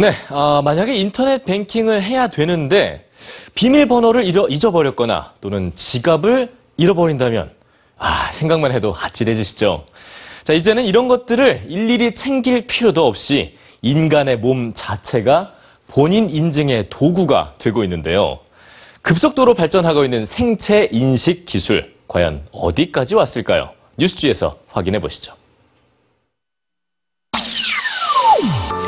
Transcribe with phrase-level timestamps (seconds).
[0.00, 3.08] 네, 아, 만약에 인터넷 뱅킹을 해야 되는데
[3.56, 7.50] 비밀번호를 잃어, 잊어버렸거나 또는 지갑을 잃어버린다면
[7.96, 9.86] 아, 생각만 해도 아찔해지시죠.
[10.44, 15.54] 자, 이제는 이런 것들을 일일이 챙길 필요도 없이 인간의 몸 자체가
[15.88, 18.38] 본인 인증의 도구가 되고 있는데요.
[19.02, 23.70] 급속도로 발전하고 있는 생체 인식 기술, 과연 어디까지 왔을까요?
[23.96, 25.37] 뉴스주에서 확인해 보시죠.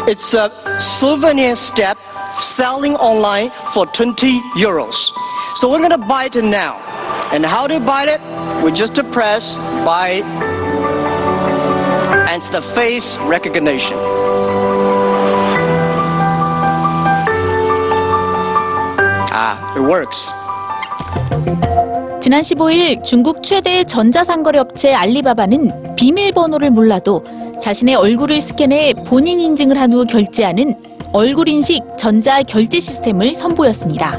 [0.07, 1.97] It's a souvenir step
[2.39, 4.95] selling online for 20 euros.
[5.55, 6.77] So we're going to buy it now.
[7.31, 8.21] And how to buy it?
[8.63, 10.21] We just press buy
[12.29, 13.97] and the face recognition.
[19.31, 20.31] Ah, it works.
[22.21, 27.23] 지난 15일 중국 최대 전자상거래 업체 알리바바는 비밀번호를 몰라도
[27.60, 30.74] 자신의 얼굴을 스캔해 본인 인증을 한 후 결제하는
[31.12, 34.16] 얼굴 인식 전자 결제 시스템을 선보였습니다.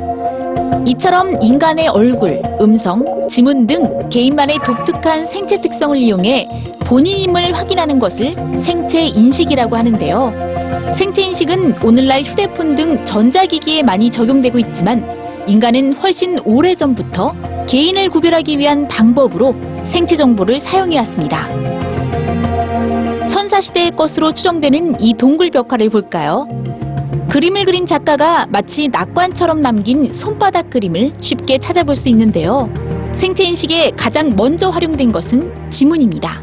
[0.86, 6.48] 이처럼 인간의 얼굴, 음성, 지문 등 개인만의 독특한 생체 특성을 이용해
[6.82, 10.94] 본인임을 확인하는 것을 생체 인식이라고 하는데요.
[10.94, 15.06] 생체 인식은 오늘날 휴대폰 등 전자기기에 많이 적용되고 있지만
[15.48, 21.48] 인간은 훨씬 오래전부터 개인을 구별하기 위한 방법으로 생체 정보를 사용해 왔습니다.
[23.62, 26.48] 선사시대의 것으로 추정되는 이 동굴 벽화를 볼까요?
[27.30, 32.70] 그림을 그린 작가가 마치 낙관처럼 남긴 손바닥 그림을 쉽게 찾아볼 수 있는데요.
[33.14, 36.42] 생체 인식에 가장 먼저 활용된 것은 지문입니다.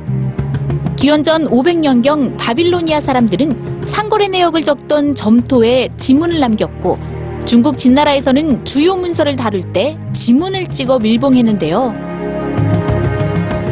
[0.97, 6.99] 기원전 500년경 바빌로니아 사람들은 상거래 내역을 적던 점토에 지문을 남겼고
[7.45, 12.38] 중국 진나라에서는 주요 문서를 다룰 때 지문을 찍어 밀봉했는데요.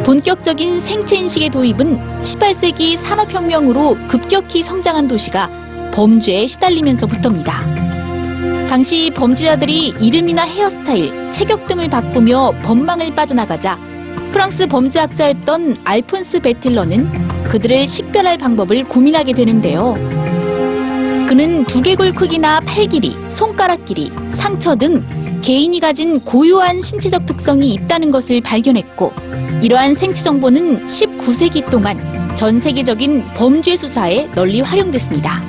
[0.07, 5.49] 본격적인 생체 인식의 도입은 18세기 산업혁명으로 급격히 성장한 도시가
[5.93, 8.67] 범죄에 시달리면서부터입니다.
[8.69, 13.77] 당시 범죄자들이 이름이나 헤어스타일, 체격 등을 바꾸며 법망을 빠져나가자
[14.31, 19.95] 프랑스 범죄학자였던 알폰스 베틸러는 그들을 식별할 방법을 고민하게 되는데요.
[21.27, 25.03] 그는 두개골 크기나 팔 길이, 손가락 길이, 상처 등
[25.43, 29.11] 개인이 가진 고유한 신체적 특성이 있다는 것을 발견했고
[29.61, 31.99] 이러한 생체 정보는 19세기 동안
[32.37, 35.41] 전 세계적인 범죄 수사에 널리 활용됐습니다.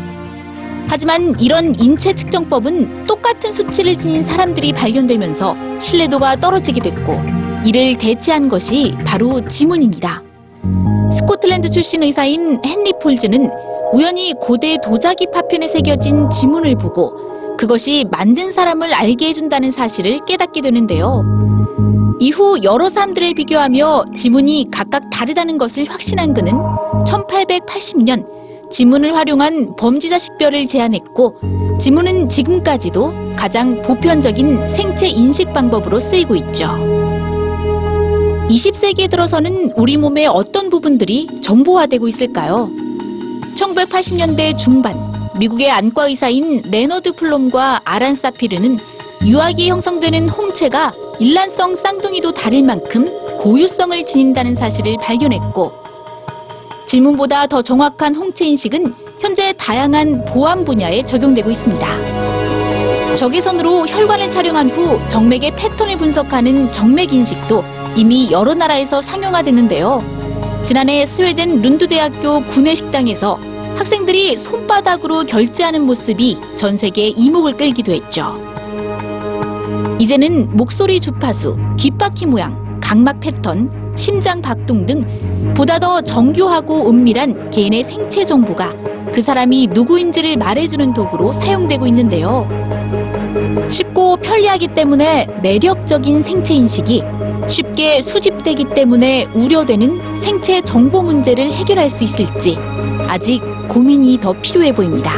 [0.88, 7.20] 하지만 이런 인체 측정법은 똑같은 수치를 지닌 사람들이 발견되면서 신뢰도가 떨어지게 됐고
[7.64, 10.24] 이를 대체한 것이 바로 지문입니다.
[11.16, 13.48] 스코틀랜드 출신 의사인 헨리 폴즈는
[13.92, 21.24] 우연히 고대 도자기 파편에 새겨진 지문을 보고 그것이 만든 사람을 알게 해준다는 사실을 깨닫게 되는데요.
[22.20, 26.52] 이후 여러 사람들을 비교하며 지문이 각각 다르다는 것을 확신한 그는
[27.06, 36.66] 1880년 지문을 활용한 범죄자 식별을 제안했고 지문은 지금까지도 가장 보편적인 생체 인식 방법으로 쓰이고 있죠.
[38.48, 42.70] 20세기에 들어서는 우리 몸의 어떤 부분들이 정보화되고 있을까요?
[43.58, 44.96] 1980년대 중반
[45.36, 48.78] 미국의 안과 의사인 레너드 플롬과 아란 사피르는
[49.24, 53.08] 유학이 형성되는 홍채가 일란성 쌍둥이도 다를 만큼
[53.38, 55.72] 고유성을 지닌다는 사실을 발견했고
[56.86, 63.16] 지문보다 더 정확한 홍채 인식은 현재 다양한 보안 분야에 적용되고 있습니다.
[63.16, 67.64] 적외선으로 혈관을 촬영한 후 정맥의 패턴을 분석하는 정맥 인식도
[67.96, 70.18] 이미 여러 나라에서 상용화됐는데요.
[70.64, 73.47] 지난해 스웨덴 룬드 대학교 구내 식당에서
[73.78, 78.34] 학생들이 손바닥으로 결제하는 모습이 전 세계의 이목을 끌기도 했죠.
[80.00, 87.84] 이제는 목소리 주파수, 귓바퀴 모양, 각막 패턴, 심장 박동 등 보다 더 정교하고 은밀한 개인의
[87.84, 88.74] 생체 정보가
[89.12, 92.48] 그 사람이 누구인지를 말해주는 도구로 사용되고 있는데요.
[93.68, 97.04] 쉽고 편리하기 때문에 매력적인 생체 인식이
[97.48, 102.56] 쉽게 수집 되기 때문에 우려되는 생체 정보 문제를 해결할 수 있을지
[103.06, 105.12] 아직 고민이 더 필요해 보입니다.